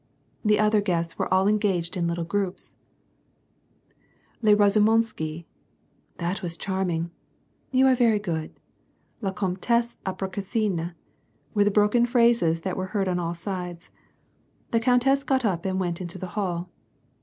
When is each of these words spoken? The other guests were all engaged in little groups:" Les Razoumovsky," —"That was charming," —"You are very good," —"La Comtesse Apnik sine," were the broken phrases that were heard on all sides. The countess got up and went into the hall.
The 0.43 0.57
other 0.57 0.81
guests 0.81 1.19
were 1.19 1.31
all 1.31 1.47
engaged 1.47 1.95
in 1.95 2.07
little 2.07 2.23
groups:" 2.25 2.73
Les 4.41 4.55
Razoumovsky," 4.55 5.45
—"That 6.17 6.41
was 6.41 6.57
charming," 6.57 7.11
—"You 7.71 7.85
are 7.85 7.93
very 7.93 8.17
good," 8.17 8.59
—"La 9.21 9.31
Comtesse 9.31 9.97
Apnik 10.03 10.41
sine," 10.41 10.95
were 11.53 11.65
the 11.65 11.69
broken 11.69 12.07
phrases 12.07 12.61
that 12.61 12.77
were 12.77 12.87
heard 12.97 13.07
on 13.07 13.19
all 13.19 13.35
sides. 13.35 13.91
The 14.71 14.79
countess 14.79 15.23
got 15.23 15.45
up 15.45 15.67
and 15.67 15.79
went 15.79 16.01
into 16.01 16.17
the 16.17 16.29
hall. 16.33 16.71